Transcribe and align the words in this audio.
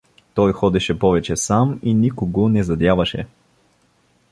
Той 0.33 0.51
ходеше 0.53 0.99
повече 0.99 1.35
сам 1.35 1.79
и 1.83 1.93
никого 1.93 2.49
не 2.49 2.63
задяваше. 2.63 3.25